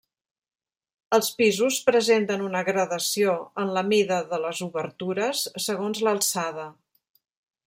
Els 1.17 1.29
pisos 1.41 1.77
presenten 1.89 2.45
una 2.47 2.63
gradació 2.71 3.37
en 3.65 3.77
la 3.77 3.87
mida 3.93 4.21
de 4.35 4.43
les 4.47 4.65
obertures 4.71 5.47
segons 5.69 6.07
l'alçada. 6.09 6.71